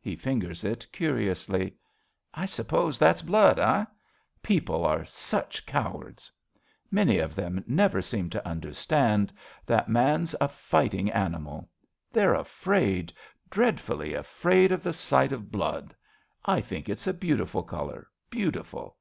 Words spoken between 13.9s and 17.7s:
afraid, of the sight of blood. I think it's a beautiful